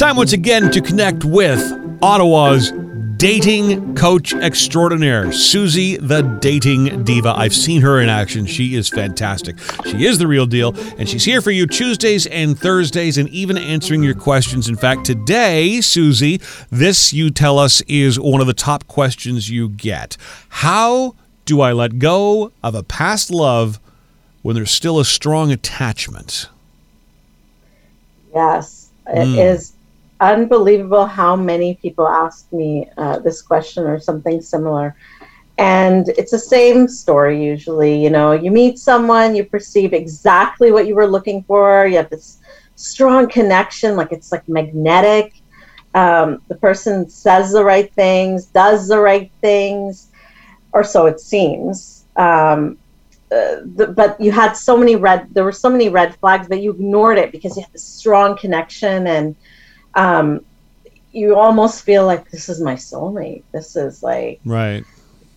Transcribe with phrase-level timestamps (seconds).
[0.00, 1.60] Time once again to connect with
[2.00, 2.72] Ottawa's
[3.18, 7.34] dating coach extraordinaire, Suzie the Dating Diva.
[7.36, 8.46] I've seen her in action.
[8.46, 9.58] She is fantastic.
[9.84, 13.58] She is the real deal, and she's here for you Tuesdays and Thursdays and even
[13.58, 14.70] answering your questions.
[14.70, 16.40] In fact, today, Suzie,
[16.70, 20.16] this you tell us is one of the top questions you get.
[20.48, 21.14] How
[21.44, 23.78] do I let go of a past love
[24.40, 26.48] when there's still a strong attachment?
[28.34, 29.54] Yes, it Mm.
[29.54, 29.72] is
[30.20, 34.94] unbelievable how many people ask me uh, this question or something similar.
[35.58, 38.02] And it's the same story usually.
[38.02, 42.10] You know, you meet someone, you perceive exactly what you were looking for, you have
[42.10, 42.38] this
[42.76, 45.34] strong connection, like it's like magnetic.
[45.94, 50.08] Um, the person says the right things, does the right things,
[50.72, 52.06] or so it seems.
[52.16, 52.78] Um,
[53.32, 56.60] uh, the, but you had so many red there were so many red flags but
[56.60, 59.36] you ignored it because you had this strong connection and
[59.94, 60.44] um,
[61.12, 63.42] you almost feel like this is my soulmate.
[63.52, 64.84] This is like Right.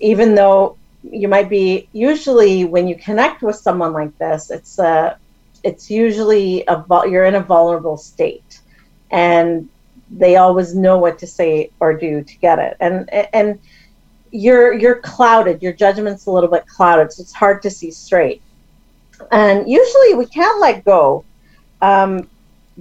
[0.00, 5.16] even though you might be usually when you connect with someone like this it's a
[5.66, 8.60] it's usually a you're in a vulnerable state.
[9.10, 9.68] And
[10.10, 12.76] they always know what to say or do to get it.
[12.80, 13.58] And and
[14.30, 15.62] you're you're clouded.
[15.62, 18.42] Your judgment's a little bit clouded so it's hard to see straight.
[19.32, 21.24] And usually we can't let go.
[21.82, 22.28] Um,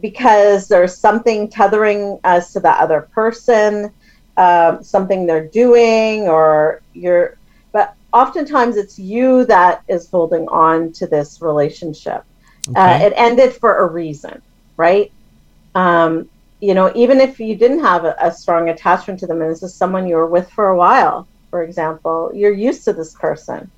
[0.00, 3.92] because there's something tethering us to that other person
[4.36, 7.36] um, something they're doing or you're
[7.72, 12.24] but oftentimes it's you that is holding on to this relationship.
[12.76, 14.40] Uh, it ended for a reason
[14.76, 15.12] right?
[15.74, 16.28] Um,
[16.60, 19.62] you know even if you didn't have a, a strong attachment to them and this
[19.62, 23.70] is someone you were with for a while for example you're used to this person.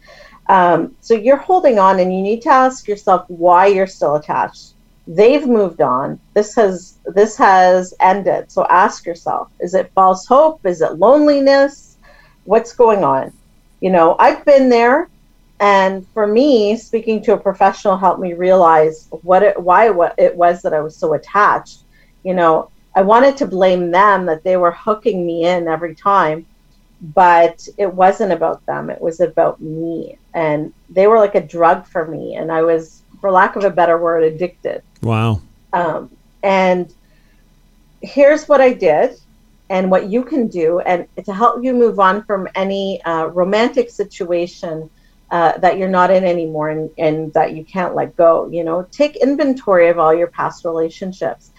[0.47, 4.74] Um, so you're holding on and you need to ask yourself why you're still attached
[5.07, 6.19] they've moved on.
[6.35, 8.51] This has this has ended.
[8.51, 10.65] So ask yourself is it false hope?
[10.65, 11.97] Is it loneliness?
[12.45, 13.33] What's going on?
[13.81, 15.11] You know i've been there
[15.61, 20.35] and for me speaking to a professional helped me realize what it why what it
[20.35, 21.81] was that i was so attached.
[22.23, 26.47] You know i wanted to blame them that they were hooking me in every time
[27.13, 28.89] but it wasn't about them.
[28.89, 30.17] It was about me.
[30.33, 33.71] And they were like a drug for me and i was for lack of a
[33.71, 35.41] better word addicted Wow.
[35.73, 36.11] um,
[36.43, 36.93] and
[38.03, 39.17] here's what I did
[39.71, 43.89] and what you can do, and to help you move on from any uh, romantic
[43.89, 44.91] situation
[45.31, 48.49] uh, that you're not in anymore and, and that you can't let go.
[48.51, 51.51] You know, take inventory of all your past relationships.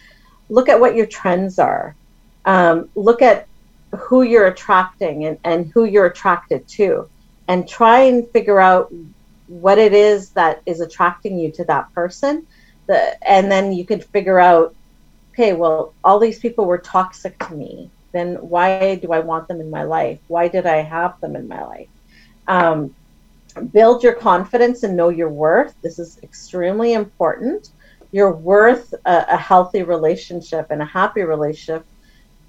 [0.49, 1.95] Look at what your trends are.
[2.45, 3.47] Um, look at
[3.97, 7.09] who you're attracting and, and who you're attracted to,
[7.47, 8.93] and try and figure out
[9.47, 12.47] what it is that is attracting you to that person.
[12.87, 14.75] The, and then you could figure out
[15.33, 17.89] okay well all these people were toxic to me.
[18.11, 20.19] Then why do i want them in my life?
[20.27, 21.89] Why did i have them in my life?
[22.47, 22.95] Um,
[23.71, 25.75] build your confidence and know your worth.
[25.81, 27.69] This is extremely important.
[28.11, 31.85] You're worth a, a healthy relationship and a happy relationship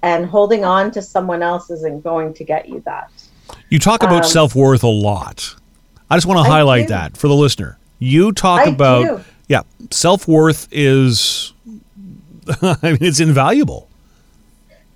[0.01, 3.11] and holding on to someone else isn't going to get you that.
[3.69, 5.55] You talk about Um, self worth a lot.
[6.09, 6.93] I just want to highlight do.
[6.93, 7.77] that for the listener.
[7.99, 9.23] You talk I about do.
[9.47, 11.53] yeah, self worth is
[12.61, 13.89] I mean it's invaluable.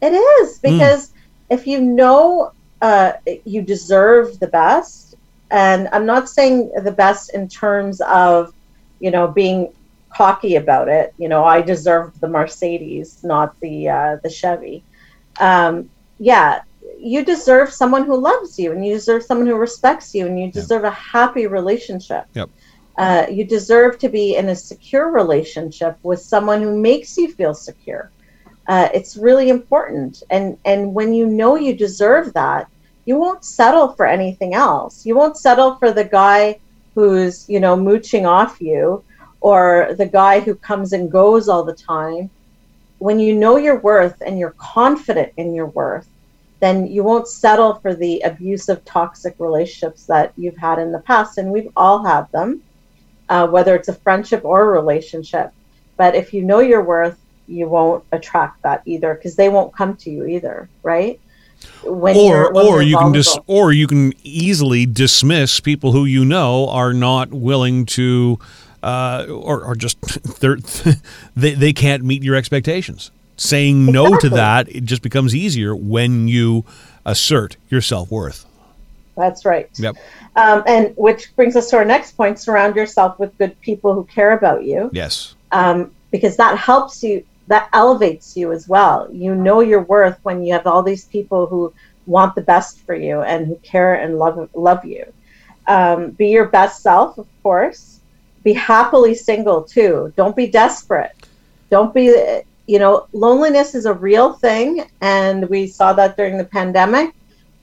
[0.02, 1.14] It is because
[1.50, 3.14] if you know uh,
[3.46, 5.16] you deserve the best,
[5.52, 8.54] and I'm not saying the best in terms of,
[9.00, 9.72] you know, being
[10.10, 11.14] cocky about it.
[11.18, 14.84] You know, I deserve the Mercedes, not the uh, the Chevy.
[15.40, 15.90] Um,
[16.20, 16.62] yeah,
[17.02, 20.52] you deserve someone who loves you, and you deserve someone who respects you, and you
[20.52, 22.26] deserve a happy relationship.
[22.34, 22.50] Yep.
[22.98, 27.54] Uh, you deserve to be in a secure relationship with someone who makes you feel
[27.54, 28.12] secure.
[28.68, 30.22] Uh, it's really important.
[30.30, 32.68] And and when you know you deserve that
[33.06, 35.06] you won't settle for anything else.
[35.06, 36.60] You won't settle for the guy
[36.94, 39.04] who's you know mooching off you
[39.40, 42.30] or the guy who comes and goes all the time.
[43.00, 46.08] When you know your worth and you're confident in your worth
[46.62, 51.38] then you won't settle for the abusive toxic relationships that you've had in the past
[51.38, 52.62] and we've all had them
[53.30, 55.54] uh, whether it's a friendship or a relationship.
[55.96, 57.18] But if you know your worth
[57.48, 61.20] you won't attract that either because they won't come to you either right?
[61.84, 66.68] When or or you can dis- or you can easily dismiss people who you know
[66.70, 68.40] are not willing to
[68.82, 69.98] uh, or, or just
[71.36, 73.12] they they can't meet your expectations.
[73.42, 76.64] Saying no to that it just becomes easier when you
[77.06, 78.46] assert your self worth.
[79.18, 79.96] that's right Yep.
[80.36, 84.04] um, and which brings us to our next point surround yourself with good people who
[84.06, 85.36] care about you Yes.
[85.52, 89.10] um, because that helps you that elevates you as well.
[89.12, 91.74] You know your worth when you have all these people who
[92.06, 95.04] want the best for you and who care and love love you.
[95.68, 98.00] Um, be your best self, of course.
[98.44, 100.14] Be happily single too.
[100.16, 101.12] Don't be desperate.
[101.70, 102.06] Don't be,
[102.68, 107.14] you know, loneliness is a real thing, and we saw that during the pandemic.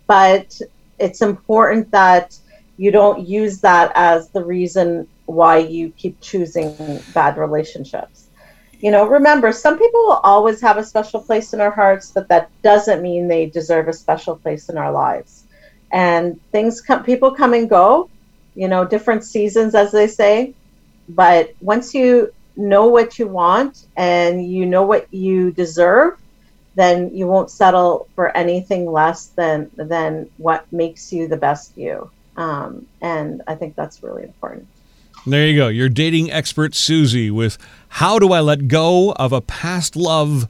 [0.07, 0.61] But
[0.99, 2.37] it's important that
[2.77, 6.75] you don't use that as the reason why you keep choosing
[7.13, 8.29] bad relationships.
[8.81, 12.29] You know, remember, some people will always have a special place in our hearts, but
[12.29, 15.45] that doesn't mean they deserve a special place in our lives.
[15.91, 18.09] And things come, people come and go,
[18.55, 20.55] you know, different seasons, as they say.
[21.09, 26.19] But once you know what you want and you know what you deserve,
[26.75, 32.11] then you won't settle for anything less than than what makes you the best you.
[32.37, 34.67] Um, and I think that's really important.
[35.27, 35.69] There you go.
[35.69, 37.59] Your dating expert, Suzie, with
[37.89, 40.49] How Do I Let Go of a Past Love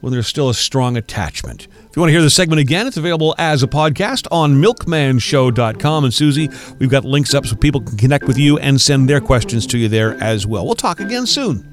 [0.00, 1.68] When There's Still a Strong Attachment.
[1.88, 6.04] If you want to hear the segment again, it's available as a podcast on milkmanshow.com.
[6.04, 9.20] And Suzie, we've got links up so people can connect with you and send their
[9.20, 10.64] questions to you there as well.
[10.64, 11.66] We'll talk again soon.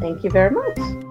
[0.00, 1.04] Thank you very much.